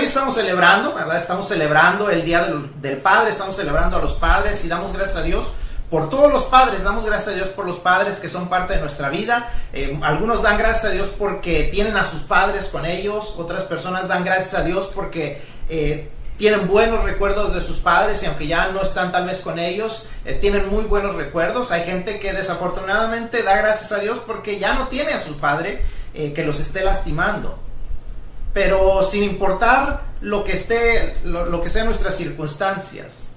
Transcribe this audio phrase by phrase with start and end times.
[0.00, 1.18] hoy estamos celebrando, ¿verdad?
[1.18, 2.48] Estamos celebrando el Día
[2.80, 5.52] del, Padre, estamos celebrando a los padres y damos gracias a Dios
[5.90, 8.80] por todos los padres, damos gracias a Dios por los padres que son parte de
[8.80, 9.50] nuestra vida.
[9.74, 14.08] Eh, algunos dan gracias a Dios porque tienen a sus padres con ellos, otras personas
[14.08, 16.08] dan gracias a Dios porque eh,
[16.38, 20.08] tienen buenos recuerdos de sus padres y aunque ya no están tal vez con ellos,
[20.24, 21.72] eh, tienen muy buenos recuerdos.
[21.72, 25.84] Hay gente que desafortunadamente da gracias a Dios porque ya no tiene a su padre
[26.12, 27.69] que los esté lastimando.
[28.52, 33.30] Pero sin importar lo que esté, lo, lo que sean nuestras circunstancias,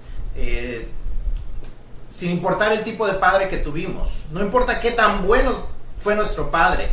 [2.09, 4.23] sin importar el tipo de padre que tuvimos.
[4.31, 6.89] No importa qué tan bueno fue nuestro padre.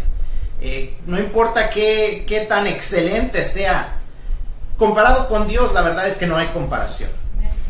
[0.62, 3.98] Eh, no importa qué, qué tan excelente sea.
[4.78, 7.10] Comparado con Dios, la verdad es que no hay comparación.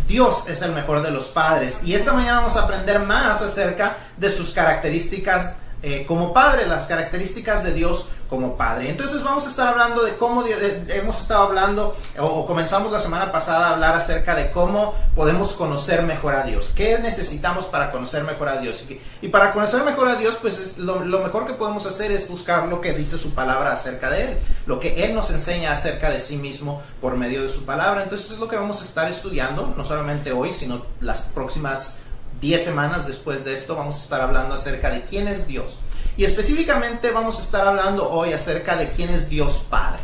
[0.07, 1.81] Dios es el mejor de los padres.
[1.85, 6.87] Y esta mañana vamos a aprender más acerca de sus características eh, como padre, las
[6.87, 8.91] características de Dios como padre.
[8.91, 13.69] Entonces vamos a estar hablando de cómo hemos estado hablando o, comenzamos la semana pasada
[13.69, 16.73] a hablar acerca de cómo podemos conocer mejor a Dios.
[16.77, 18.85] ¿Qué necesitamos para conocer mejor a Dios?
[19.21, 22.69] Y, para conocer mejor a Dios, pues lo, lo, mejor que podemos hacer es buscar
[22.69, 26.21] lo que dice su palabra acerca de Él, lo que Él nos enseña acerca de
[26.21, 28.03] sí mismo por medio de su palabra.
[28.03, 31.97] Entonces es lo que vamos a estar estudiando, no solamente hoy, sino las próximas
[32.41, 35.79] 10 semanas después de esto vamos a estar hablando acerca de quién es Dios.
[36.17, 40.01] Y específicamente vamos a estar hablando hoy acerca de quién es Dios Padre.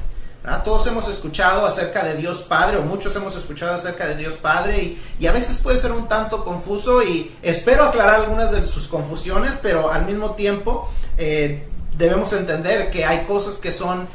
[0.64, 4.96] Todos hemos escuchado acerca de Dios Padre, o muchos hemos escuchado acerca de Dios Padre,
[5.18, 9.58] y, a veces puede ser un tanto confuso, y espero aclarar algunas de sus confusiones,
[9.60, 11.66] pero al mismo tiempo eh,
[11.98, 14.06] debemos entender que hay cosas que son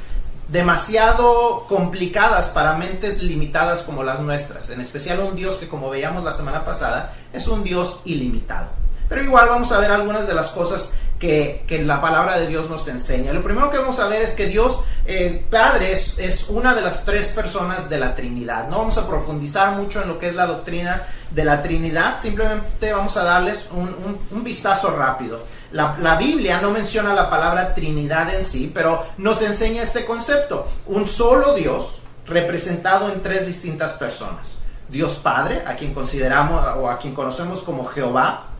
[0.51, 6.25] demasiado complicadas para mentes limitadas como las nuestras, en especial un Dios que como veíamos
[6.25, 8.80] la semana pasada es un Dios ilimitado.
[9.11, 12.87] Pero igual vamos a ver algunas de las cosas que, la palabra de Dios nos
[12.87, 13.33] enseña.
[13.33, 17.03] Lo primero que vamos a ver es que Dios eh, Padre es, una de las
[17.03, 18.69] tres personas de la Trinidad.
[18.69, 22.93] No vamos a profundizar mucho en lo que es la doctrina de la Trinidad, simplemente
[22.93, 25.43] vamos a darles un, vistazo rápido.
[25.73, 30.69] La, la, Biblia no menciona la palabra Trinidad en sí, pero nos enseña este concepto.
[30.85, 34.59] Un solo Dios representado en tres distintas personas.
[34.87, 38.50] Dios Padre, a quien consideramos o a quien conocemos como Jehová.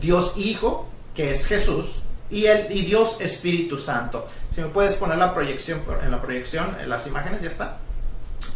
[0.00, 4.26] Dios Hijo, que es Jesús y, el, y Dios Espíritu Santo.
[4.48, 7.78] Si me puedes poner la proyección en la proyección, en las imágenes, ya está.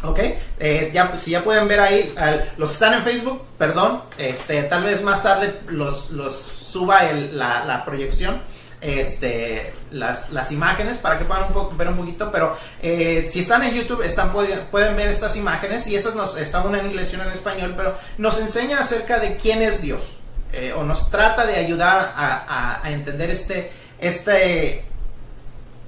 [0.03, 0.19] Ok,
[0.59, 2.13] eh, ya, si ya pueden ver ahí,
[2.57, 7.65] los que están en Facebook, perdón, este, tal vez más tarde los, los suba la,
[7.65, 8.41] la, proyección,
[8.79, 13.39] este, las, las, imágenes para que puedan un poco, ver un poquito, pero eh, si
[13.39, 16.85] están en YouTube están, pueden, pueden ver estas imágenes y esas nos, está una en
[16.85, 20.18] inglés y una en español, pero nos enseña acerca de quién es Dios.
[20.51, 24.83] Eh, o nos trata de ayudar a, entender este, este,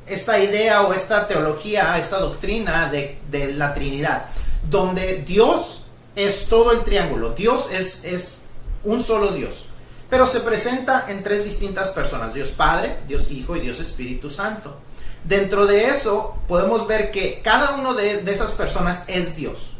[0.06, 4.26] esta idea o esta teología, esta doctrina de, la Trinidad,
[4.70, 5.86] donde Dios
[6.16, 8.42] es todo el triángulo, Dios es, es
[8.84, 9.68] un solo Dios,
[10.12, 14.78] pero se presenta en tres distintas personas, Dios Padre, Dios Hijo y Dios Espíritu Santo.
[15.24, 19.74] Dentro de eso podemos ver que cada uno de, de esas personas es Dios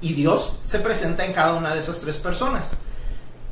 [0.00, 2.70] y Dios se presenta en cada una de esas tres personas.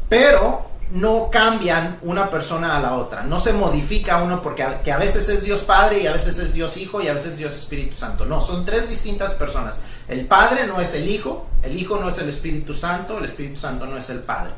[0.08, 4.90] Pero no cambian una persona a la otra, no se modifica uno porque a, que
[4.90, 7.54] a veces es Dios Padre y a veces es Dios Hijo y a veces Dios
[7.54, 8.24] Espíritu Santo.
[8.24, 9.80] No, son tres distintas personas.
[10.08, 13.56] El Padre no es el Hijo, el Hijo no es el Espíritu Santo, el Espíritu
[13.56, 14.52] Santo no es el Padre.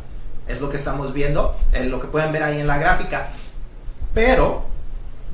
[0.46, 3.30] Es lo que estamos viendo, lo que pueden ver ahí en la gráfica.
[4.14, 4.64] Pero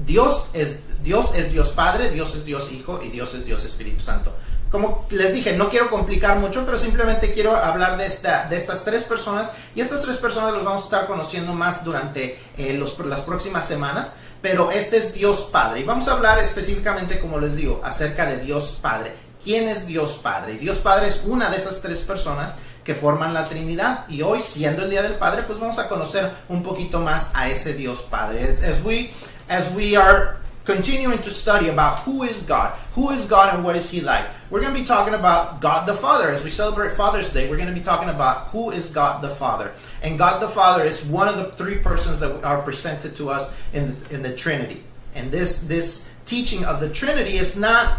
[0.04, 4.00] Dios es Dios es Dios Padre, Dios es Dios Hijo y Dios es Dios Espíritu
[4.00, 4.32] Santo
[4.76, 8.84] como les dije, no quiero complicar mucho, pero simplemente quiero hablar de, esta, de estas
[8.84, 12.98] tres personas y estas tres personas las vamos a estar conociendo más durante eh, los,
[13.06, 17.56] las próximas semanas, pero este es Dios Padre y vamos a hablar específicamente, como les
[17.56, 19.14] digo, acerca de Dios Padre.
[19.42, 20.58] ¿Quién es Dios Padre?
[20.58, 24.82] Dios Padre es una de esas tres personas que forman la Trinidad y hoy, siendo
[24.82, 28.42] el Día del Padre, pues vamos a conocer un poquito más a ese Dios Padre.
[28.50, 29.10] As, we,
[29.48, 33.76] as we are continuing to study about who is God, who is God and what
[33.76, 34.26] is He like.
[34.50, 36.28] We're going to be talking about God the Father.
[36.28, 39.28] As we celebrate Father's Day, we're going to be talking about who is God the
[39.28, 39.72] Father.
[40.02, 43.54] And God the Father is one of the three persons that are presented to us
[43.72, 44.82] in the, in the Trinity.
[45.14, 47.98] And this, this teaching of the Trinity is not,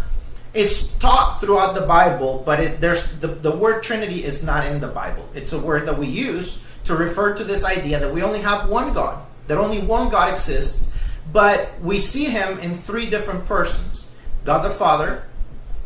[0.54, 4.82] it's taught throughout the Bible, but it, there's the, the word Trinity is not in
[4.82, 5.28] the Bible.
[5.34, 8.70] It's a word that we use to refer to this idea that we only have
[8.70, 10.92] one God, that only one God exists
[11.38, 14.10] but we see him in three different persons
[14.44, 15.22] God the Father,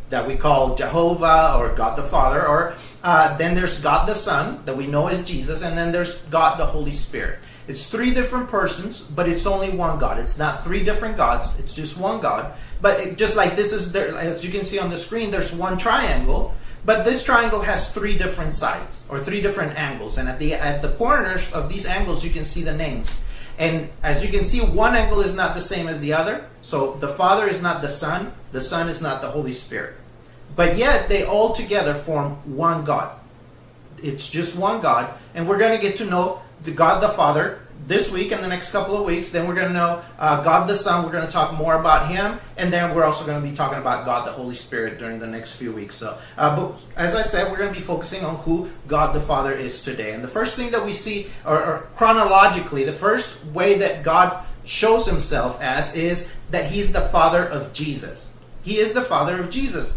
[0.09, 4.63] that we call Jehovah or God the Father, or uh, then there's God the Son,
[4.63, 7.39] that we know as Jesus, and then there's God the Holy Spirit.
[7.67, 10.19] It's three different persons, but it's only one God.
[10.19, 12.53] It's not three different gods, it's just one God.
[12.79, 15.51] But it, just like this is there, as you can see on the screen, there's
[15.51, 20.39] one triangle, But this triangle has three different sides or three different angles, and at
[20.39, 23.21] the at the corners of these angles you can see the names.
[23.57, 26.45] And as you can see, one angle is not the same as the other.
[26.61, 29.95] So the Father is not the Son, the Son is not the Holy Spirit.
[30.55, 33.17] But yet they all together form one God.
[34.03, 37.59] It's just one God, and we're going to get to know the God the Father
[37.87, 39.31] this week and the next couple of weeks.
[39.31, 41.05] Then we're going to know uh, God the Son.
[41.05, 43.79] We're going to talk more about Him, and then we're also going to be talking
[43.79, 45.95] about God the Holy Spirit during the next few weeks.
[45.95, 49.21] So, uh, but as I said, we're going to be focusing on who God the
[49.21, 50.13] Father is today.
[50.13, 54.45] And the first thing that we see, or, or chronologically, the first way that God
[54.63, 58.31] shows Himself as is that He's the Father of Jesus.
[58.63, 59.93] He is the Father of Jesus.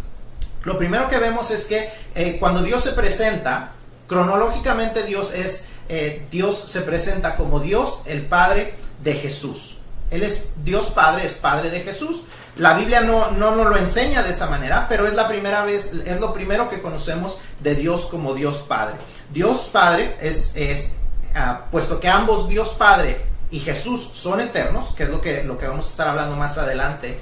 [0.65, 3.69] Lo primero que vemos es que eh, cuando Dios se presenta,
[4.07, 8.73] cronológicamente Dios es eh, Dios se presenta como Dios, el Padre
[9.03, 9.77] de Jesús.
[10.11, 12.23] Él es Dios Padre, es Padre de Jesús.
[12.57, 15.91] La Biblia no, no nos lo enseña de esa manera, pero es la primera vez,
[16.05, 18.95] es lo primero que conocemos de Dios como Dios Padre.
[19.31, 20.91] Dios Padre es, es
[21.35, 25.57] ah, puesto que ambos Dios Padre y Jesús son eternos, que es lo que, lo
[25.57, 27.17] que vamos a estar hablando más adelante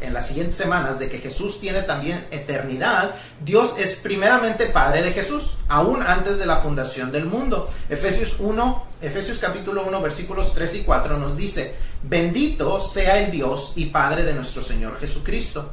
[0.00, 3.14] en las siguientes semanas, de que Jesús tiene también eternidad,
[3.44, 7.68] Dios es primeramente Padre de Jesús, aún antes de la fundación del mundo.
[7.90, 13.74] Efesios 1, Efesios capítulo 1, versículos 3 y 4 nos dice, bendito sea el Dios
[13.76, 15.72] y Padre de nuestro Señor Jesucristo.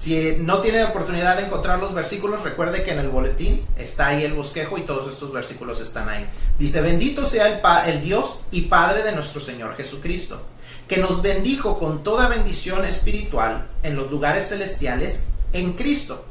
[0.00, 4.24] Si no tiene oportunidad de encontrar los versículos, recuerde que en el boletín está ahí
[4.24, 6.26] el bosquejo y todos estos versículos están ahí.
[6.58, 7.60] Dice, bendito sea el,
[7.92, 10.40] el Dios y Padre de nuestro Señor Jesucristo
[10.88, 16.24] que nos bendijo con toda bendición espiritual en los lugares celestiales en Cristo,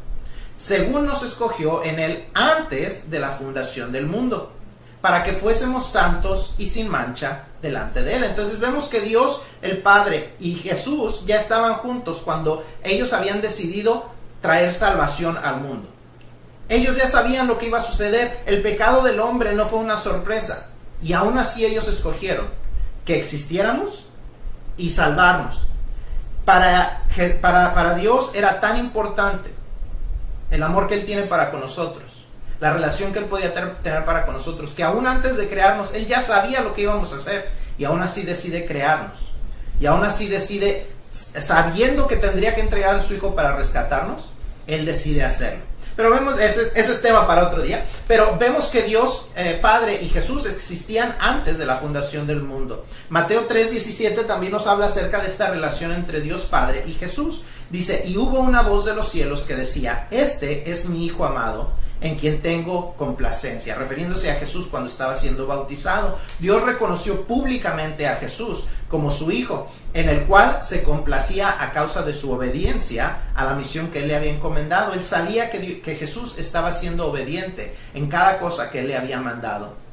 [0.58, 4.52] según nos escogió en él antes de la fundación del mundo,
[5.02, 8.24] para que fuésemos santos y sin mancha delante de él.
[8.24, 14.10] Entonces vemos que Dios, el Padre y Jesús ya estaban juntos cuando ellos habían decidido
[14.42, 15.90] traer salvación al mundo.
[16.68, 18.44] Ellos ya sabían lo que iba a suceder.
[18.46, 20.68] El pecado del hombre no fue una sorpresa.
[21.02, 22.48] Y aún así ellos escogieron
[23.06, 24.06] que existiéramos
[24.78, 25.68] y salvarnos.
[26.46, 27.04] Para,
[27.42, 29.54] para, para Dios era tan importante
[30.52, 32.09] el amor que Él tiene para con nosotros,
[32.60, 36.08] la relación que Él podía tener para con nosotros, que aún antes de crearnos, Él
[36.08, 39.32] ya sabía lo que íbamos a hacer y aún así decide crearnos.
[39.80, 44.30] Y aún así decide, sabiendo que tendría que entregar a su Hijo para rescatarnos,
[44.68, 45.70] Él decide hacerlo.
[45.96, 50.08] Pero vemos, ese, es tema para otro día, pero vemos que Dios, eh, Padre y
[50.08, 52.86] Jesús existían antes de la fundación del mundo.
[53.10, 57.42] Mateo 3:17 también nos habla acerca de esta relación entre Dios Padre y Jesús.
[57.70, 61.74] Dice, y hubo una voz de los cielos que decía, este es mi Hijo amado
[62.02, 66.18] en quien tengo complacencia, refiriéndose a Jesús cuando estaba siendo bautizado.
[66.40, 72.02] Dios reconoció públicamente a Jesús como su Hijo, en el cual se complacía a causa
[72.04, 74.94] de su obediencia a la misión que él le había encomendado.
[74.94, 79.20] Él sabía que, que Jesús estaba siendo obediente en cada cosa que él le había
[79.20, 79.89] mandado.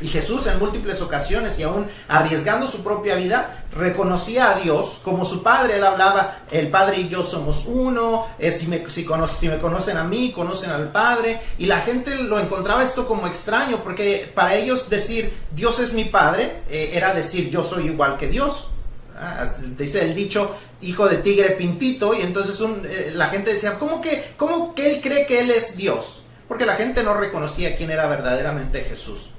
[0.00, 5.24] Y Jesús en múltiples ocasiones y aún arriesgando su propia vida, reconocía a Dios como
[5.24, 5.76] su Padre.
[5.76, 10.32] Él hablaba, el Padre y yo somos uno, si, me, si, me, conocen a mí,
[10.32, 11.40] conocen al Padre.
[11.58, 16.04] Y la gente lo encontraba esto como extraño, porque para ellos decir Dios es mi
[16.04, 18.68] Padre eh, era decir yo soy igual que Dios.
[19.16, 19.46] Ah,
[19.78, 24.32] dice el dicho hijo de tigre pintito, y entonces eh, la gente decía, ¿cómo que,
[24.36, 26.20] ¿cómo que él cree que él es Dios?
[26.48, 29.30] Porque la gente no reconocía quién era verdaderamente Jesús.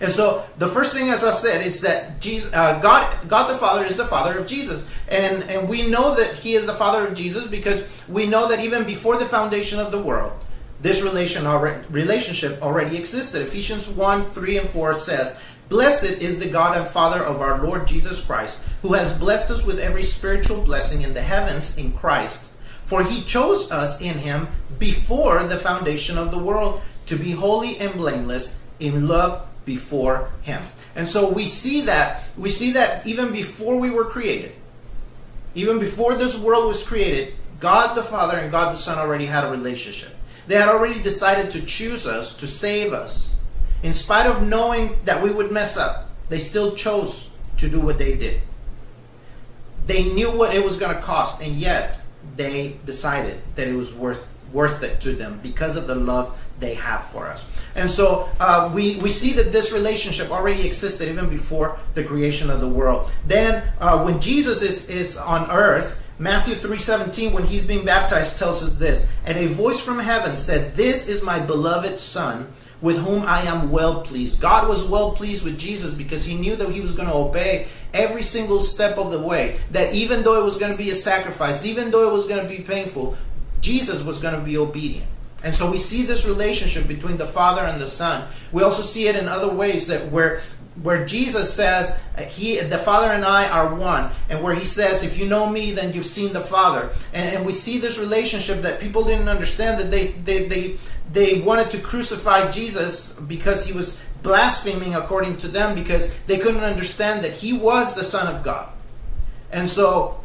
[0.00, 3.58] And so the first thing, as I said, it's that Jesus, uh, God, God the
[3.58, 7.06] Father is the Father of Jesus, and and we know that He is the Father
[7.06, 10.32] of Jesus because we know that even before the foundation of the world,
[10.80, 13.42] this relation already, relationship already existed.
[13.42, 15.38] Ephesians one, three, and four says.
[15.68, 19.66] Blessed is the God and Father of our Lord Jesus Christ, who has blessed us
[19.66, 22.48] with every spiritual blessing in the heavens in Christ.
[22.86, 27.76] For he chose us in him before the foundation of the world to be holy
[27.76, 30.62] and blameless in love before him.
[30.96, 34.52] And so we see that we see that even before we were created,
[35.54, 39.44] even before this world was created, God the Father and God the Son already had
[39.44, 40.10] a relationship.
[40.46, 43.36] They had already decided to choose us, to save us.
[43.82, 47.98] In spite of knowing that we would mess up, they still chose to do what
[47.98, 48.40] they did.
[49.86, 52.00] They knew what it was going to cost, and yet
[52.36, 56.74] they decided that it was worth worth it to them because of the love they
[56.74, 57.46] have for us.
[57.74, 62.50] And so uh, we, we see that this relationship already existed even before the creation
[62.50, 63.10] of the world.
[63.26, 68.62] Then uh, when Jesus is, is on earth, Matthew 3:17 when he's being baptized tells
[68.64, 72.48] us this, and a voice from heaven said, "This is my beloved son
[72.80, 76.56] with whom I am well pleased." God was well pleased with Jesus because he knew
[76.56, 79.60] that he was going to obey every single step of the way.
[79.70, 82.42] That even though it was going to be a sacrifice, even though it was going
[82.42, 83.16] to be painful,
[83.60, 85.06] Jesus was going to be obedient.
[85.44, 88.28] And so we see this relationship between the Father and the Son.
[88.52, 90.42] We also see it in other ways that where
[90.82, 95.02] where Jesus says uh, he the Father and I are one, and where he says,
[95.02, 98.62] "If you know me, then you've seen the Father." And, and we see this relationship
[98.62, 100.76] that people didn't understand that they they they
[101.12, 106.64] they wanted to crucify Jesus because he was blaspheming according to them because they couldn't
[106.64, 108.68] understand that he was the Son of God.
[109.50, 110.20] And so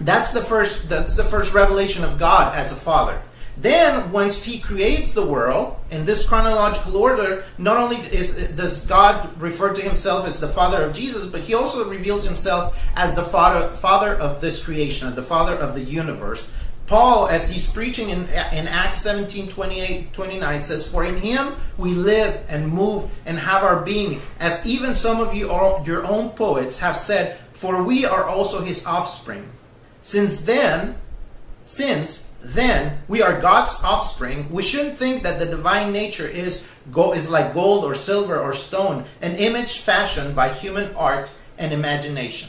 [0.00, 3.20] that's the first that's the first revelation of God as a father.
[3.60, 9.40] Then, once He creates the world in this chronological order, not only is, does God
[9.40, 13.22] refer to Himself as the Father of Jesus, but He also reveals Himself as the
[13.22, 16.48] Father, Father of this creation, the Father of the universe.
[16.86, 18.22] Paul, as he's preaching in,
[18.52, 23.62] in Acts 17 28 29, says, For in Him we live and move and have
[23.62, 28.06] our being, as even some of you, are, your own poets, have said, For we
[28.06, 29.46] are also His offspring.
[30.00, 30.96] Since then,
[31.66, 37.12] since then we are God's offspring, we shouldn't think that the divine nature is go
[37.12, 42.48] is like gold or silver or stone, an image fashioned by human art and imagination.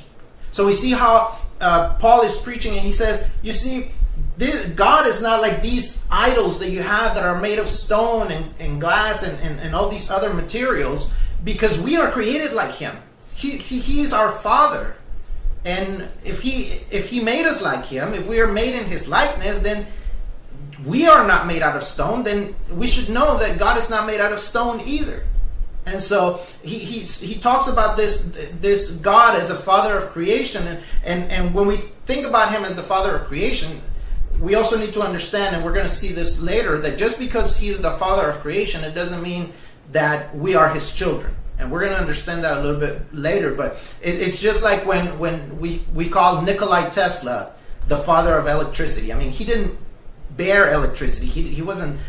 [0.52, 3.92] So we see how uh, Paul is preaching, and he says, "You see,
[4.38, 8.32] this, God is not like these idols that you have that are made of stone
[8.32, 11.12] and, and glass and, and, and all these other materials,
[11.44, 12.96] because we are created like Him.
[13.36, 14.96] He, he, he is our Father."
[15.66, 19.08] And if he if he made us like him, if we are made in his
[19.08, 19.86] likeness, then
[20.86, 22.24] we are not made out of stone.
[22.24, 25.26] Then we should know that God is not made out of stone either.
[25.86, 30.68] And so he, he, he talks about this this God as a father of creation,
[30.68, 33.82] and, and and when we think about him as the father of creation,
[34.40, 37.58] we also need to understand, and we're going to see this later, that just because
[37.58, 39.52] he's the father of creation, it doesn't mean
[39.92, 43.54] that we are his children and we're going to understand that a little bit later.
[43.54, 47.54] But it, it's just like when when we we call Nikolai Tesla
[47.88, 49.12] the father of electricity.
[49.12, 49.78] I mean, he didn't
[50.38, 51.28] bear electricity.
[51.28, 52.00] He he wasn't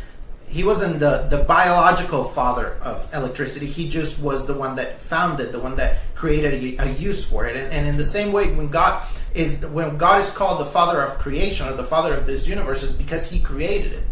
[0.47, 3.67] he wasn't the the biological father of electricity.
[3.67, 7.25] He just was the one that found it, the one that created a, a use
[7.25, 7.57] for it.
[7.57, 9.03] And, and in the same way, when God
[9.35, 12.83] is when God is called the father of creation or the father of this universe,
[12.83, 14.05] is because He created it.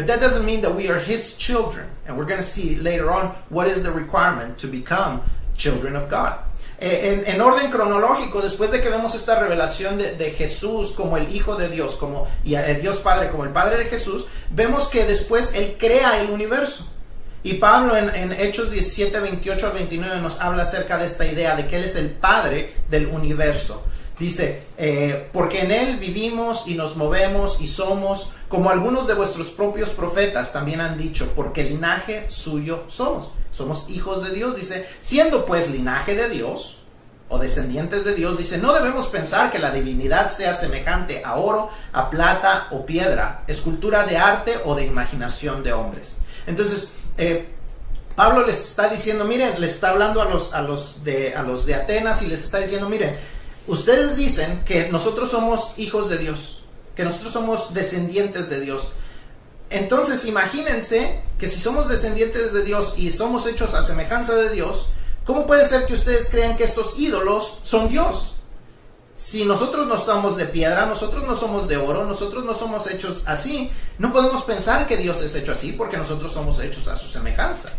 [0.00, 1.86] But that doesn't mean that we are his children.
[2.06, 5.20] And we're going to see later on what is the requirement to become
[5.58, 6.38] children of God.
[6.80, 11.56] En, en, orden cronológico, después de que vemos esta revelación de, Jesús como el Hijo
[11.56, 15.52] de Dios, como y a, Dios Padre como el Padre de Jesús, vemos que después
[15.52, 16.86] Él crea el universo.
[17.42, 21.56] Y Pablo en, en, Hechos 17, 28 al 29 nos habla acerca de esta idea
[21.56, 23.84] de que Él es el Padre del universo.
[24.20, 29.50] Dice, eh, porque en Él vivimos y nos movemos y somos, como algunos de vuestros
[29.50, 33.30] propios profetas también han dicho, porque linaje suyo somos.
[33.50, 36.82] Somos hijos de Dios, dice, siendo pues linaje de Dios
[37.30, 41.70] o descendientes de Dios, dice, no debemos pensar que la divinidad sea semejante a oro,
[41.92, 46.16] a plata o piedra, escultura de arte o de imaginación de hombres.
[46.46, 47.48] Entonces, eh,
[48.14, 51.64] Pablo les está diciendo, miren, les está hablando a los, a los, de, a los
[51.64, 53.16] de Atenas y les está diciendo, miren,
[53.70, 56.62] Ustedes dicen que nosotros somos hijos de Dios,
[56.94, 58.92] que nosotros somos descendientes de Dios.
[59.70, 64.88] Entonces imagínense que si somos descendientes de Dios y somos hechos a semejanza de Dios,
[65.24, 68.34] ¿cómo puede ser que ustedes crean que estos ídolos son Dios?
[69.14, 73.24] Si nosotros no somos de piedra, nosotros no somos de oro, nosotros no somos hechos
[73.26, 77.08] así, no podemos pensar que Dios es hecho así porque nosotros somos hechos a su
[77.08, 77.70] semejanza.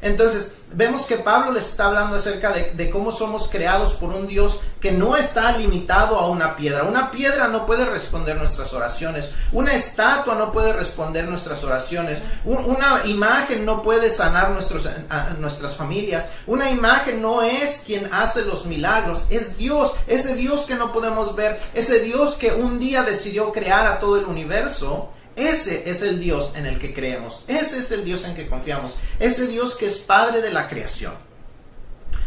[0.00, 4.60] Entonces, vemos que Pablo les está hablando acerca de, cómo somos creados por un Dios
[4.80, 6.84] que no está limitado a una piedra.
[6.84, 9.32] Una piedra no puede responder nuestras oraciones.
[9.52, 12.22] Una estatua no puede responder nuestras oraciones.
[12.44, 16.26] una imagen no puede sanar nuestras familias.
[16.46, 19.26] Una imagen no es quien hace los milagros.
[19.30, 21.58] Es Dios, ese Dios que no podemos ver.
[21.74, 26.52] Ese Dios que un día decidió crear a todo el universo ese es el Dios
[26.56, 27.44] en el que creemos.
[27.46, 28.96] Ese es el Dios en que confiamos.
[29.20, 31.12] Ese Dios que es Padre de la creación.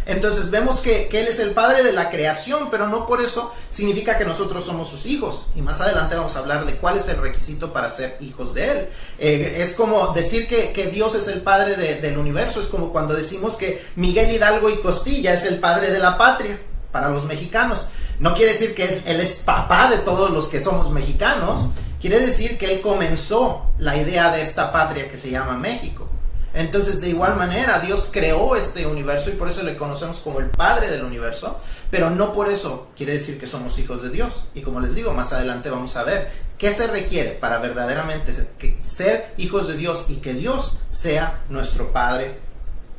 [0.05, 4.17] Entonces vemos que, Él es el Padre de la creación, pero no por eso significa
[4.17, 5.47] que nosotros somos sus hijos.
[5.55, 8.71] Y más adelante vamos a hablar de cuál es el requisito para ser hijos de
[8.71, 8.87] Él.
[9.19, 12.61] Eh, es como decir que, Dios es el Padre del universo.
[12.61, 16.59] Es como cuando decimos que Miguel Hidalgo y Costilla es el Padre de la patria
[16.91, 17.81] para los mexicanos.
[18.19, 21.69] No quiere decir que Él es papá de todos los que somos mexicanos
[22.01, 26.09] Quiere decir que él comenzó la idea de esta patria que se llama México.
[26.53, 30.49] Entonces, de igual manera, Dios creó este universo y por eso le conocemos como el
[30.49, 31.59] Padre del universo,
[31.91, 34.47] pero no por eso quiere decir que somos hijos de Dios.
[34.55, 38.33] Y como les digo, más adelante vamos a ver qué se requiere para verdaderamente
[38.81, 42.39] ser hijos de Dios y que Dios sea nuestro Padre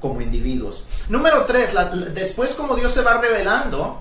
[0.01, 0.85] como individuos.
[1.09, 1.73] Número tres,
[2.15, 4.01] después como Dios se va revelando,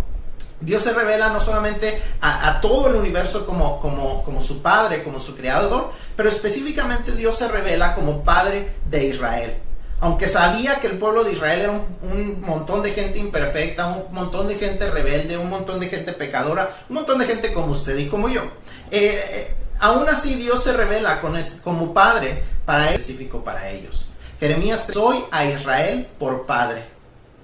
[0.62, 5.20] Dios se revela no solamente a, todo el universo como, como, como su Padre, como
[5.20, 9.58] su Creador, pero específicamente Dios se revela como Padre de Israel.
[10.00, 14.48] Aunque sabía que el pueblo de Israel era un, montón de gente imperfecta, un montón
[14.48, 18.08] de gente rebelde, un montón de gente pecadora, un montón de gente como usted y
[18.08, 18.42] como yo.
[18.90, 21.22] Eh, eh, aún así Dios se revela
[21.64, 24.08] como Padre para él, específico para ellos.
[24.40, 27.01] Jeremías, soy a Israel por Padre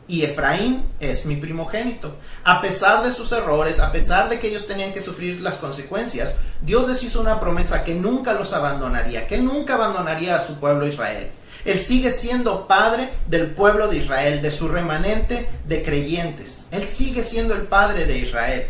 [0.07, 2.15] y Efraín es mi primogénito.
[2.43, 6.35] A pesar de sus errores, a pesar de que ellos tenían que sufrir las consecuencias,
[6.61, 10.87] Dios les hizo una promesa que nunca los abandonaría, que nunca abandonaría a su pueblo
[10.87, 11.29] Israel.
[11.65, 16.65] Él sigue siendo padre del pueblo de Israel, de su remanente de creyentes.
[16.71, 18.67] Él sigue siendo el padre de Israel.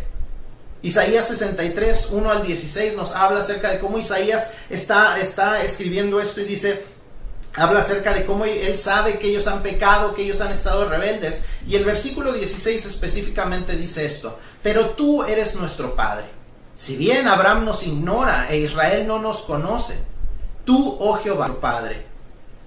[0.81, 6.41] Isaías 63, 1 al 16 nos habla acerca de cómo Isaías está, está escribiendo esto
[6.41, 6.83] y dice,
[7.57, 11.43] habla acerca de cómo él sabe que ellos han pecado, que ellos han estado rebeldes.
[11.67, 16.25] Y el versículo 16 específicamente dice esto, pero tú eres nuestro Padre.
[16.75, 19.95] Si bien Abraham nos ignora e Israel no nos conoce,
[20.63, 22.05] tú, oh Jehová, Padre,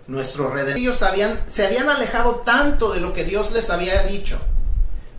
[0.09, 0.79] nuestro redentor.
[0.79, 4.39] Ellos se habían alejado tanto de lo que Dios les había dicho.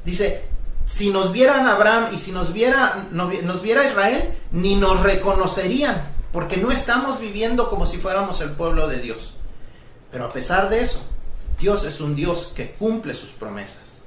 [0.03, 0.43] Dice,
[0.85, 6.57] si nos vieran Abraham y si nos viera, nos viera Israel, ni nos reconocerían, porque
[6.57, 9.35] no estamos viviendo como si fuéramos el pueblo de Dios.
[10.11, 11.01] Pero a pesar de eso,
[11.59, 14.01] Dios es un Dios que cumple sus promesas.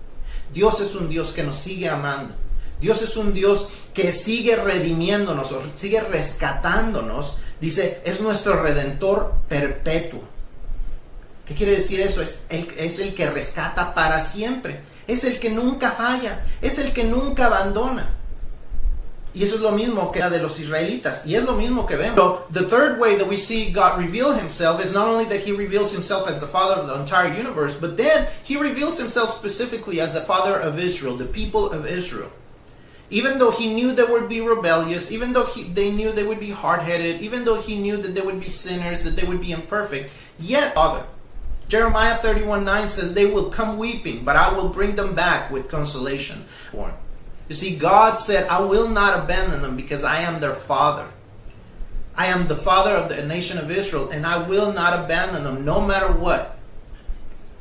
[0.52, 2.34] Dios es un Dios que nos sigue amando.
[2.80, 7.38] Dios es un Dios que sigue redimiéndonos, sigue rescatándonos.
[7.60, 10.20] Dice, es nuestro redentor perpetuo.
[11.46, 12.22] ¿Qué quiere decir eso?
[12.22, 14.80] Es el, es el que rescata para siempre.
[15.06, 16.44] Es el que nunca falla.
[16.60, 18.10] Es el que nunca abandona.
[19.34, 21.26] Y eso es lo mismo que de los israelitas.
[21.26, 22.16] Y es lo mismo que vemos.
[22.16, 25.50] So, the third way that we see God reveal himself is not only that he
[25.50, 30.00] reveals himself as the father of the entire universe, but then he reveals himself specifically
[30.00, 32.30] as the father of Israel, the people of Israel.
[33.10, 36.40] Even though he knew they would be rebellious, even though he, they knew they would
[36.40, 39.40] be hard headed, even though he knew that they would be sinners, that they would
[39.40, 41.04] be imperfect, yet, Father.
[41.66, 45.68] Jeremiah 31 9 says, They will come weeping, but I will bring them back with
[45.68, 46.44] consolation.
[47.48, 51.08] You see, God said, I will not abandon them because I am their father.
[52.16, 55.64] I am the father of the nation of Israel, and I will not abandon them
[55.64, 56.56] no matter what.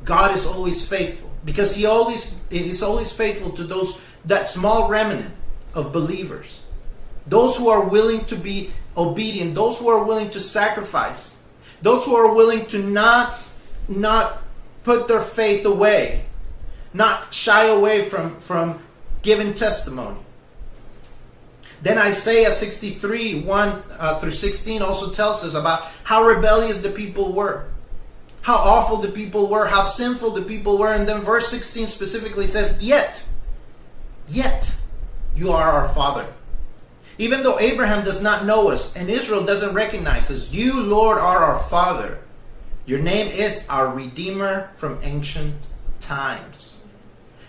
[0.04, 5.34] God is always faithful because He always is always faithful to those that small remnant
[5.74, 6.62] of believers.
[7.26, 11.38] Those who are willing to be obedient, those who are willing to sacrifice,
[11.82, 13.40] those who are willing to not
[13.88, 14.42] not
[14.84, 16.24] put their faith away,
[16.92, 18.78] not shy away from, from
[19.24, 20.20] giving testimony.
[21.82, 27.32] Then Isaiah 63, 1 uh, through 16 also tells us about how rebellious the people
[27.32, 27.66] were,
[28.42, 30.94] how awful the people were, how sinful the people were.
[30.94, 33.26] And then verse 16 specifically says, Yet,
[34.28, 34.72] yet
[35.34, 36.26] you are our Father.
[37.18, 41.44] Even though Abraham does not know us and Israel doesn't recognize us, you, Lord, are
[41.44, 42.18] our Father.
[42.86, 45.68] Your name is our Redeemer from ancient
[46.00, 46.76] times.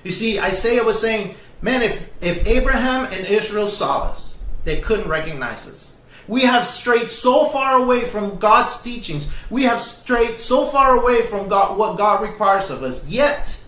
[0.04, 5.08] You see, Isaiah was saying, man, if, if Abraham and Israel saw us, they couldn't
[5.08, 5.92] recognize us.
[6.28, 9.32] We have strayed so far away from God's teachings.
[9.50, 13.08] We have strayed so far away from God, what God requires of us.
[13.08, 13.60] Yet,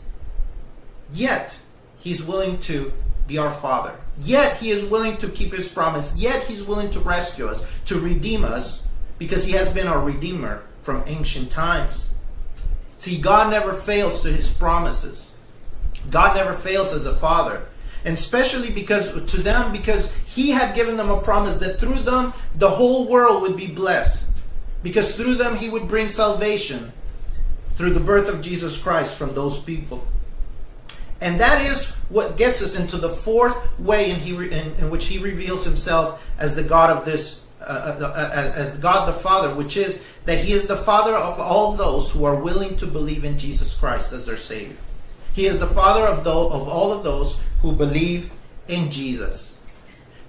[1.13, 1.59] yet,
[1.99, 2.91] He's willing to
[3.27, 3.95] be our Father.
[4.21, 6.15] Yet, He is willing to keep His promise.
[6.15, 8.83] Yet, He's willing to rescue us, to redeem us,
[9.19, 12.11] because He has been our Redeemer from ancient times.
[12.97, 15.35] See, God never fails to his promises.
[16.09, 17.67] God never fails as a father.
[18.07, 22.31] And especially because to them, because he had given them a promise that through them
[22.55, 24.31] the whole world would be blessed.
[24.81, 26.93] Because through them he would bring salvation
[27.75, 30.07] through the birth of Jesus Christ from those people.
[31.19, 35.07] And that is what gets us into the fourth way in, he, in, in which
[35.07, 39.53] he reveals himself as the God of this, uh, uh, uh, as God the Father,
[39.53, 43.25] which is that he is the father of all those who are willing to believe
[43.25, 44.77] in Jesus Christ as their Savior.
[45.37, 48.33] He is the father of, of all of those who believe
[48.67, 49.55] in Jesus.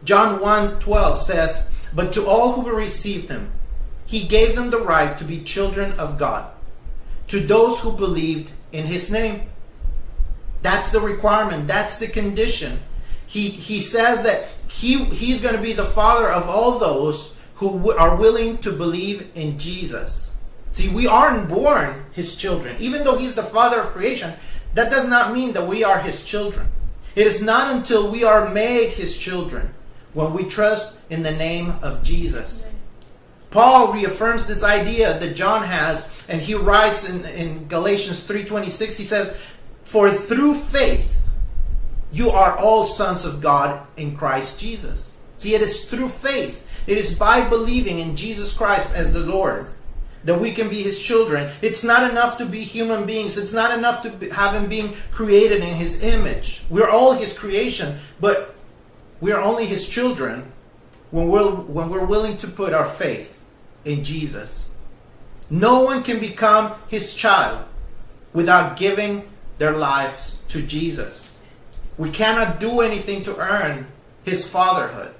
[0.04, 3.50] John 1 12 says, But to all who received him,
[4.04, 6.52] he gave them the right to be children of God,
[7.28, 9.48] to those who believed in his name.
[10.60, 12.80] That's the requirement, that's the condition.
[13.26, 17.92] He, he says that he, he's going to be the father of all those who
[17.92, 20.32] are willing to believe in Jesus.
[20.70, 22.76] See, we aren't born his children.
[22.78, 24.34] Even though he's the father of creation,
[24.74, 26.68] that does not mean that we are his children.
[27.14, 29.74] It is not until we are made his children
[30.12, 32.68] when we trust in the name of Jesus.
[33.50, 39.04] Paul reaffirms this idea that John has, and he writes in, in Galatians 3.26, he
[39.04, 39.36] says,
[39.84, 41.18] For through faith
[42.12, 45.14] you are all sons of God in Christ Jesus.
[45.36, 46.64] See, it is through faith.
[46.86, 49.66] It is by believing in Jesus Christ as the Lord
[50.28, 51.50] that we can be his children.
[51.62, 53.38] It's not enough to be human beings.
[53.38, 56.64] It's not enough to have him being created in his image.
[56.68, 58.54] We're all his creation, but
[59.22, 60.52] we are only his children
[61.12, 63.40] when we're, when we're willing to put our faith
[63.86, 64.68] in Jesus.
[65.48, 67.64] No one can become his child
[68.34, 71.30] without giving their lives to Jesus.
[71.96, 73.86] We cannot do anything to earn
[74.24, 75.14] his fatherhood.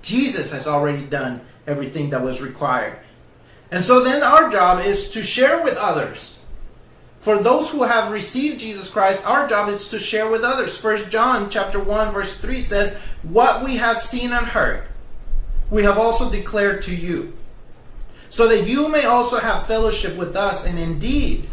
[0.00, 3.00] Jesus has already done everything that was required.
[3.70, 6.38] And so then our job is to share with others.
[7.20, 10.76] For those who have received Jesus Christ, our job is to share with others.
[10.76, 14.84] First John chapter 1 verse 3 says, "What we have seen and heard,
[15.68, 17.32] we have also declared to you,
[18.28, 21.48] so that you may also have fellowship with us, and indeed,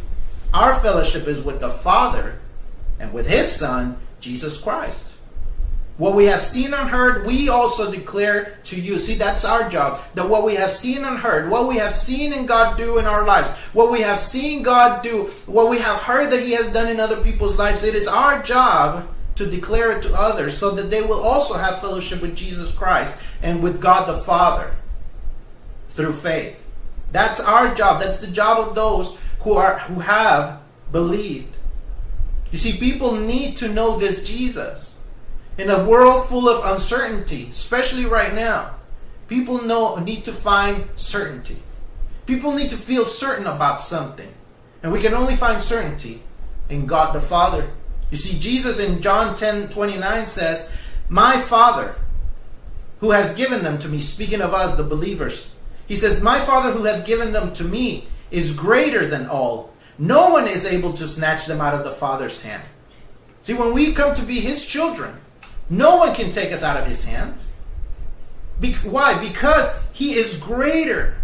[0.54, 2.36] our fellowship is with the Father
[3.00, 5.13] and with his Son, Jesus Christ."
[5.98, 8.98] What we have seen and heard, we also declare to you.
[8.98, 10.02] See, that's our job.
[10.16, 13.06] That what we have seen and heard, what we have seen in God do in
[13.06, 16.68] our lives, what we have seen God do, what we have heard that He has
[16.74, 20.72] done in other people's lives, it is our job to declare it to others so
[20.72, 24.76] that they will also have fellowship with Jesus Christ and with God the Father
[25.90, 26.60] through faith.
[27.12, 28.02] That's our job.
[28.02, 30.60] That's the job of those who are who have
[30.92, 31.56] believed.
[32.52, 34.93] You see, people need to know this Jesus.
[35.58, 38.76] In a world full of uncertainty, especially right now,
[39.28, 41.62] people know need to find certainty.
[42.26, 44.34] People need to feel certain about something.
[44.82, 46.24] And we can only find certainty
[46.70, 47.70] in God the Father.
[48.10, 50.70] You see, Jesus in John 10 29 says,
[51.10, 51.96] My Father,
[53.00, 55.54] who has given them to me, speaking of us, the believers,
[55.88, 59.74] he says, My Father who has given them to me is greater than all.
[59.98, 62.64] No one is able to snatch them out of the Father's hand.
[63.42, 65.18] See, when we come to be His children,
[65.78, 67.52] no one can take us out of his hands.
[68.60, 69.20] Be- why?
[69.20, 71.16] Because he is greater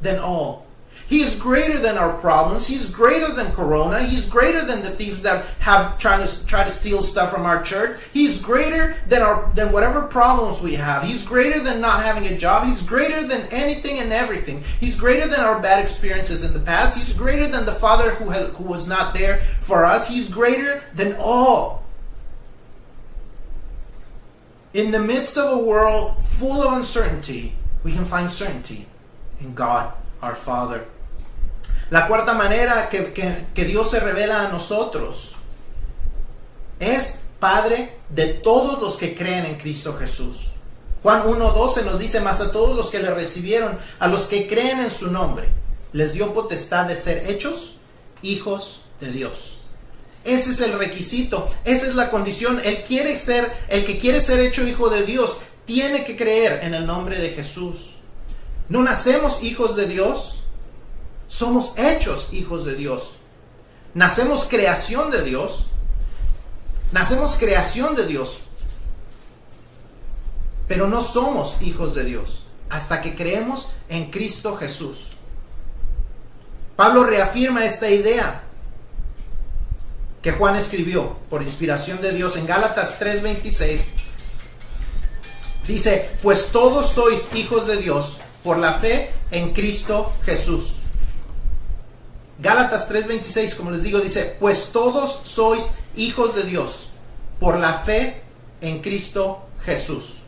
[0.00, 0.66] than all.
[1.08, 2.66] He is greater than our problems.
[2.66, 4.02] He's greater than Corona.
[4.02, 7.62] He's greater than the thieves that have trying to try to steal stuff from our
[7.62, 7.98] church.
[8.12, 11.04] He's greater than our than whatever problems we have.
[11.04, 12.66] He's greater than not having a job.
[12.66, 14.62] He's greater than anything and everything.
[14.80, 16.98] He's greater than our bad experiences in the past.
[16.98, 20.08] He's greater than the father who has, who was not there for us.
[20.08, 21.84] He's greater than all.
[24.74, 27.54] In the midst of a world full of uncertainty,
[27.84, 28.86] we can find certainty
[29.40, 30.84] in God, our Father.
[31.90, 35.34] La cuarta manera que, que, que Dios se revela a nosotros
[36.78, 40.50] es Padre de todos los que creen en Cristo Jesús.
[41.02, 44.80] Juan 1.12 nos dice, más a todos los que le recibieron, a los que creen
[44.80, 45.48] en su nombre,
[45.92, 47.76] les dio potestad de ser hechos
[48.22, 49.57] hijos de Dios.
[50.24, 52.60] Ese es el requisito, esa es la condición.
[52.64, 56.74] Él quiere ser, el que quiere ser hecho hijo de Dios, tiene que creer en
[56.74, 57.94] el nombre de Jesús.
[58.68, 60.42] No nacemos hijos de Dios,
[61.28, 63.16] somos hechos hijos de Dios.
[63.94, 65.66] Nacemos creación de Dios.
[66.92, 68.40] Nacemos creación de Dios.
[70.66, 75.10] Pero no somos hijos de Dios hasta que creemos en Cristo Jesús.
[76.76, 78.42] Pablo reafirma esta idea
[80.22, 83.86] que Juan escribió por inspiración de Dios en Gálatas 3:26,
[85.66, 90.76] dice, pues todos sois hijos de Dios por la fe en Cristo Jesús.
[92.40, 96.90] Gálatas 3:26, como les digo, dice, pues todos sois hijos de Dios
[97.40, 98.22] por la fe
[98.60, 100.18] en Cristo Jesús.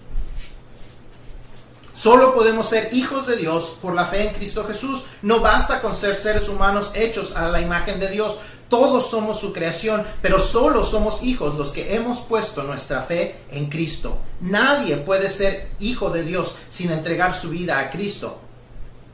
[1.92, 5.04] Solo podemos ser hijos de Dios por la fe en Cristo Jesús.
[5.20, 8.38] No basta con ser seres humanos hechos a la imagen de Dios.
[8.70, 13.68] Todos somos su creación, pero solo somos hijos los que hemos puesto nuestra fe en
[13.68, 14.16] Cristo.
[14.40, 18.38] Nadie puede ser hijo de Dios sin entregar su vida a Cristo.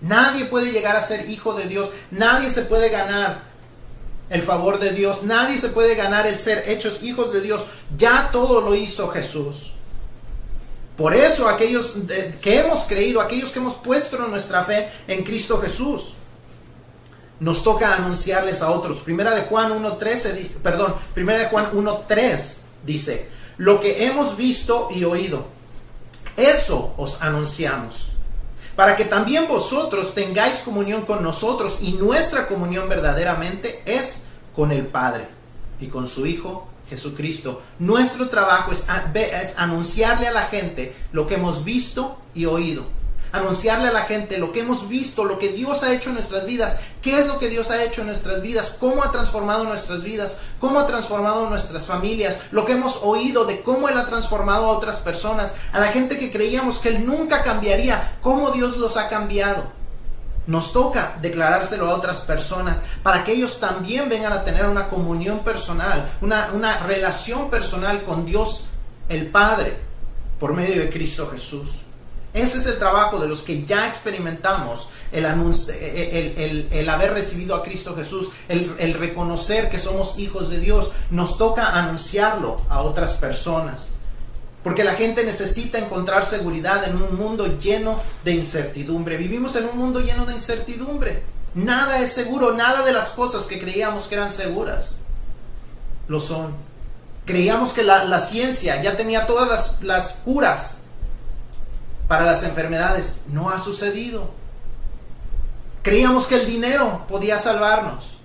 [0.02, 1.88] Nadie puede llegar a ser hijo de Dios.
[2.10, 3.44] Nadie se puede ganar
[4.28, 5.22] el favor de Dios.
[5.22, 7.64] Nadie se puede ganar el ser hechos hijos de Dios.
[7.96, 9.72] Ya todo lo hizo Jesús.
[10.98, 11.94] Por eso aquellos
[12.42, 16.12] que hemos creído, aquellos que hemos puesto nuestra fe en Cristo Jesús,
[17.40, 19.00] nos toca anunciarles a otros.
[19.00, 24.88] Primera de Juan 1.13 dice, perdón, Primera de Juan 1.3 dice, lo que hemos visto
[24.90, 25.46] y oído,
[26.36, 28.12] eso os anunciamos,
[28.74, 34.86] para que también vosotros tengáis comunión con nosotros y nuestra comunión verdaderamente es con el
[34.86, 35.28] Padre
[35.80, 37.62] y con su Hijo Jesucristo.
[37.78, 42.84] Nuestro trabajo es, es anunciarle a la gente lo que hemos visto y oído
[43.38, 46.46] anunciarle a la gente lo que hemos visto, lo que Dios ha hecho en nuestras
[46.46, 50.02] vidas, qué es lo que Dios ha hecho en nuestras vidas, cómo ha transformado nuestras
[50.02, 54.66] vidas, cómo ha transformado nuestras familias, lo que hemos oído de cómo Él ha transformado
[54.66, 58.96] a otras personas, a la gente que creíamos que Él nunca cambiaría, cómo Dios los
[58.96, 59.64] ha cambiado.
[60.46, 65.40] Nos toca declarárselo a otras personas para que ellos también vengan a tener una comunión
[65.40, 68.64] personal, una, una relación personal con Dios
[69.08, 69.76] el Padre
[70.38, 71.85] por medio de Cristo Jesús.
[72.36, 77.62] Ese es el trabajo de los que ya experimentamos el, el, el, haber recibido a
[77.62, 80.90] Cristo Jesús, el, reconocer que somos hijos de Dios.
[81.10, 83.94] Nos toca anunciarlo a otras personas.
[84.62, 89.16] Porque la gente necesita encontrar seguridad en un mundo lleno de incertidumbre.
[89.16, 91.22] Vivimos en un mundo lleno de incertidumbre.
[91.54, 95.00] Nada es seguro, nada de las cosas que creíamos que eran seguras
[96.06, 96.54] lo son.
[97.24, 100.82] Creíamos que la, ciencia ya tenía todas las curas
[102.08, 103.20] para las enfermedades.
[103.28, 104.30] No ha sucedido.
[105.82, 108.18] Creíamos que el dinero podía salvarnos.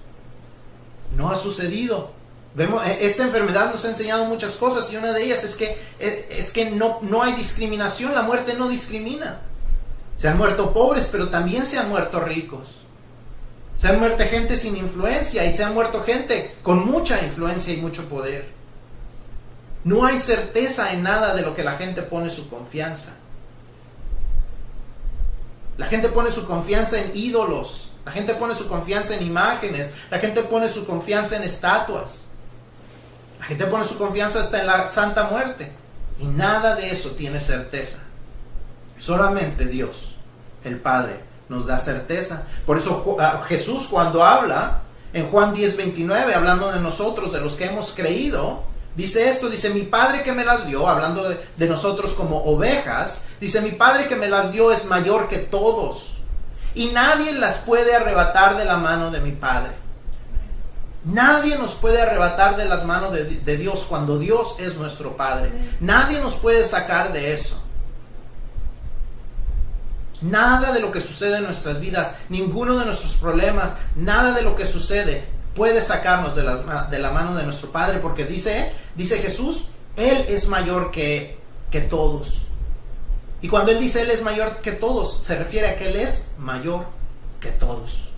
[1.15, 2.11] No ha sucedido.
[2.53, 5.77] Vemos, e, esta enfermedad nos ha enseñado muchas cosas y una de ellas es que,
[5.99, 9.41] e, es que no, no hay discriminación, la muerte no discrimina.
[10.15, 12.81] Se han muerto pobres, pero también se han muerto ricos.
[13.77, 17.77] Se han muerto gente sin influencia y se han muerto gente con mucha influencia y
[17.77, 18.49] mucho poder.
[19.83, 23.13] No hay certeza en nada de lo que la gente pone su confianza.
[25.77, 27.91] La gente pone su confianza en ídolos.
[28.05, 29.91] La gente pone su confianza en imágenes.
[30.09, 32.25] La gente pone su confianza en estatuas.
[33.39, 35.71] La gente pone su confianza hasta en la santa muerte.
[36.19, 38.03] Y nada de eso tiene certeza.
[38.97, 40.17] Solamente Dios,
[40.63, 42.43] el Padre, nos da certeza.
[42.65, 44.81] Por eso ah, Jesús cuando habla
[45.13, 48.63] en Juan 10, 29, hablando de nosotros, de los que hemos creído,
[48.95, 53.61] Dice esto, dice, mi padre que me las dio, hablando de, nosotros como ovejas, dice,
[53.61, 56.19] mi padre que me las dio es mayor que todos.
[56.73, 59.71] Y nadie las puede arrebatar de la mano de mi padre.
[61.03, 65.51] Nadie nos puede arrebatar de las manos de, Dios cuando Dios es nuestro Padre.
[65.79, 67.57] Nadie nos puede sacar de eso.
[70.21, 74.55] Nada de lo que sucede en nuestras vidas, ninguno de nuestros problemas, nada de lo
[74.55, 79.65] que sucede puede sacarnos de, de la mano de nuestro Padre, porque dice, dice Jesús,
[79.95, 81.37] Él es mayor que,
[81.69, 82.43] que todos.
[83.41, 86.27] Y cuando Él dice Él es mayor que todos, se refiere a que Él es
[86.37, 86.85] mayor
[87.39, 88.10] que todos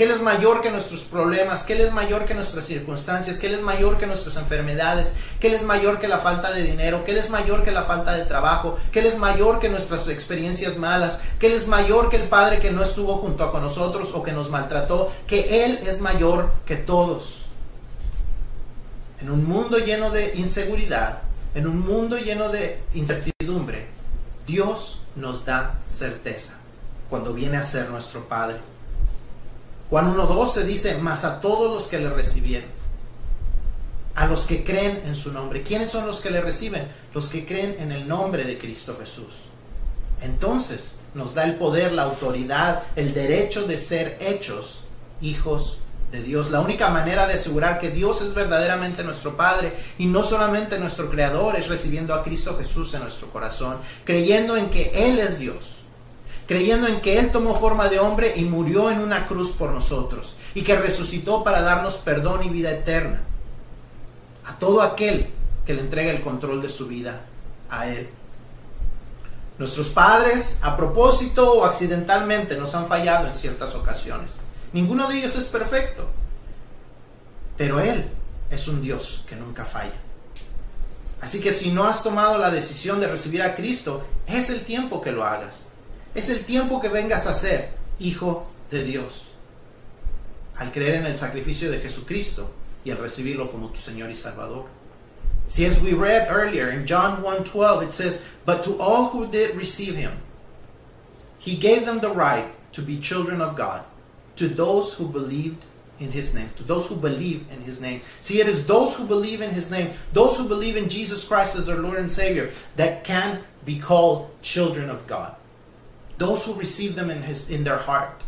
[0.00, 3.48] que Él es mayor que nuestros problemas, que Él es mayor que nuestras circunstancias, que
[3.48, 7.04] Él es mayor que nuestras enfermedades, que Él es mayor que la falta de dinero,
[7.04, 10.08] que Él es mayor que la falta de trabajo, que Él es mayor que nuestras
[10.08, 13.60] experiencias malas, que Él es mayor que el Padre que no estuvo junto a con
[13.60, 17.44] nosotros o que nos maltrató, que Él es mayor que todos.
[19.20, 21.20] En un mundo lleno de inseguridad,
[21.54, 23.88] en un mundo lleno de incertidumbre,
[24.46, 26.54] Dios nos da certeza
[27.10, 28.56] cuando viene a ser nuestro Padre.
[29.90, 32.68] Juan 1.12 dice, más a todos los que le recibieron,
[34.14, 35.64] a los que creen en su nombre.
[35.64, 36.86] ¿Quiénes son los que le reciben?
[37.12, 39.34] Los que creen en el nombre de Cristo Jesús.
[40.22, 44.84] Entonces nos da el poder, la autoridad, el derecho de ser hechos
[45.20, 45.78] hijos
[46.12, 46.52] de Dios.
[46.52, 51.10] La única manera de asegurar que Dios es verdaderamente nuestro Padre y no solamente nuestro
[51.10, 55.79] Creador es recibiendo a Cristo Jesús en nuestro corazón, creyendo en que Él es Dios
[56.50, 60.34] creyendo en que Él tomó forma de hombre y murió en una cruz por nosotros,
[60.52, 63.22] y que resucitó para darnos perdón y vida eterna.
[64.44, 65.30] A todo aquel
[65.64, 67.20] que le entrega el control de su vida
[67.68, 68.08] a Él.
[69.58, 74.40] Nuestros padres, a propósito o accidentalmente, nos han fallado en ciertas ocasiones.
[74.72, 76.10] Ninguno de ellos es perfecto,
[77.56, 78.10] pero Él
[78.50, 80.00] es un Dios que nunca falla.
[81.20, 85.00] Así que si no has tomado la decisión de recibir a Cristo, es el tiempo
[85.00, 85.69] que lo hagas.
[86.14, 87.70] Es el tiempo que vengas a ser
[88.00, 89.26] hijo de Dios.
[90.56, 92.50] Al creer en el sacrificio de Jesucristo
[92.84, 94.66] y al recibirlo como tu Señor y Salvador.
[95.48, 99.56] See, as we read earlier in John 1:12, it says, But to all who did
[99.56, 100.12] receive him,
[101.38, 103.82] he gave them the right to be children of God,
[104.36, 105.64] to those who believed
[105.98, 108.00] in his name, to those who believe in his name.
[108.20, 111.56] See, it is those who believe in his name, those who believe in Jesus Christ
[111.56, 115.34] as their Lord and Savior, that can be called children of God
[116.20, 118.22] those who receive them in his in their heart.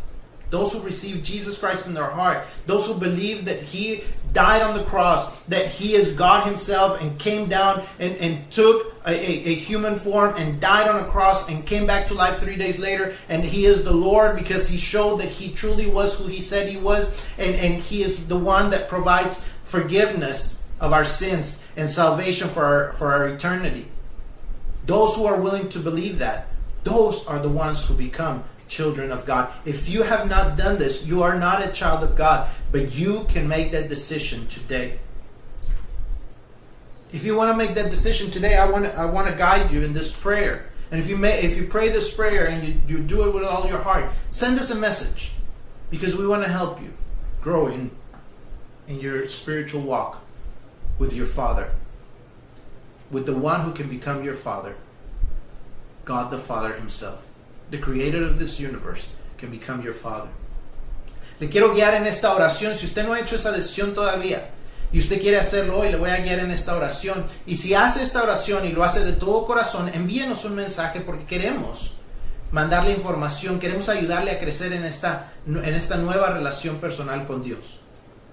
[0.49, 4.03] Those who receive Jesus Christ in their heart, those who believe that He
[4.33, 8.95] died on the cross, that He is God Himself and came down and, and took
[9.05, 12.39] a, a, a, human form and died on a cross and came back to life
[12.39, 16.19] three days later, and He is the Lord because He showed that He truly was
[16.19, 20.93] who He said He was, and, and He is the one that provides forgiveness of
[20.93, 23.87] our sins and salvation for our, for our eternity.
[24.85, 26.47] Those who are willing to believe that
[26.83, 29.51] Those are the ones who become children of God.
[29.65, 33.25] If you have not done this, you are not a child of God, but you
[33.29, 34.99] can make that decision today.
[37.11, 39.71] If you want to make that decision today, I want to, I want to guide
[39.71, 40.65] you in this prayer.
[40.89, 43.43] And if you may, if you pray this prayer and you, you do it with
[43.43, 45.31] all your heart, send us a message
[45.89, 46.93] because we want to help you
[47.41, 47.91] grow in,
[48.87, 50.23] in your spiritual walk
[50.97, 51.71] with your Father,
[53.11, 54.75] with the one who can become your Father,
[56.05, 57.25] God the Father Himself,
[57.71, 60.29] the creator of this universe, can become your Father.
[61.39, 62.75] Le quiero guiar en esta oración.
[62.75, 64.49] Si usted no ha hecho esa decisión todavía,
[64.91, 67.25] y usted quiere hacerlo hoy, le voy a guiar en esta oración.
[67.47, 71.25] Y si hace esta oración y lo hace de todo corazón, envíenos un mensaje porque
[71.25, 71.95] queremos
[72.51, 77.79] mandarle información, queremos ayudarle a crecer en esta, en esta nueva relación personal con Dios.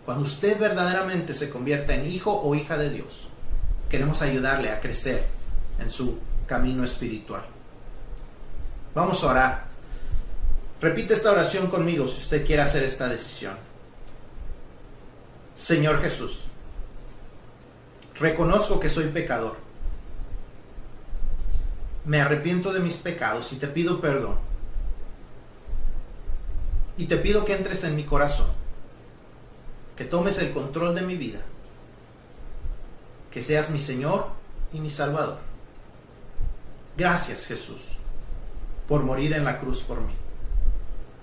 [0.04, 3.28] Cuando usted verdaderamente se convierta en hijo o hija de Dios,
[3.88, 5.26] queremos ayudarle a crecer
[5.78, 7.44] en su camino espiritual.
[8.94, 9.64] Vamos a orar.
[10.80, 13.54] Repite esta oración conmigo si usted quiere hacer esta decisión.
[15.54, 16.44] Señor Jesús,
[18.18, 19.56] reconozco que soy pecador.
[22.06, 24.36] Me arrepiento de mis pecados y te pido perdón.
[26.96, 28.48] Y te pido que entres en mi corazón,
[29.96, 31.40] que tomes el control de mi vida,
[33.30, 34.28] que seas mi Señor
[34.72, 35.38] y mi Salvador.
[36.96, 37.99] Gracias Jesús
[38.90, 40.12] por morir en la cruz por mí.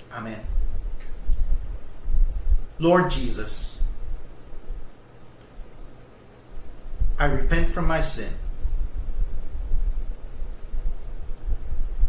[0.09, 0.39] Amén.
[2.79, 3.79] Lord Jesus,
[7.19, 8.29] I repent from my sin.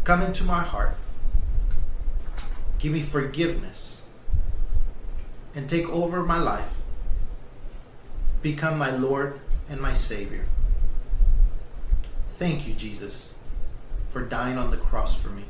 [0.05, 0.95] Come into my heart.
[2.79, 4.03] Give me forgiveness.
[5.53, 6.71] And take over my life.
[8.41, 10.45] Become my Lord and my Savior.
[12.37, 13.33] Thank you, Jesus,
[14.09, 15.43] for dying on the cross for me.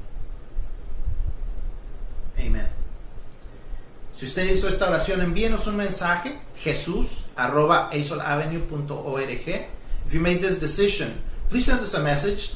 [2.39, 2.69] Amen.
[4.11, 7.89] Si usted hizo esta oración, envíenos un mensaje, jesús arroba.
[7.93, 8.11] If
[10.13, 12.55] you made this decision, please send us a message.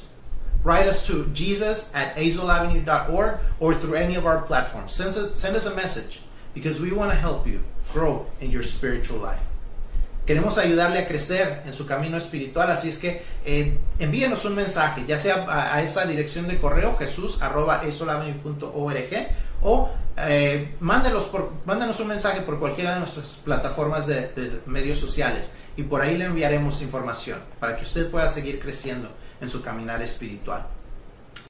[0.64, 4.94] Write us to jesus at azolavenue.org or through any of our platforms.
[4.94, 6.22] Send us, send us a message
[6.54, 7.62] because we want to help you
[7.92, 9.42] grow in your spiritual life.
[10.26, 15.04] Queremos ayudarle a crecer en su camino espiritual, así es que eh, envíenos un mensaje,
[15.06, 17.40] ya sea a, esta dirección de correo, jesús
[19.62, 21.52] o eh, mándenos, por,
[22.00, 26.26] un mensaje por cualquiera de nuestras plataformas de, de, medios sociales y por ahí le
[26.26, 29.10] enviaremos información para que usted pueda seguir creciendo
[29.42, 30.68] en su caminar espiritual.